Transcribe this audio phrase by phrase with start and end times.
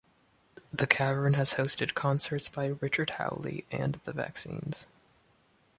[0.73, 4.87] The cavern has hosted concerts by Richard Hawley and The Vaccines.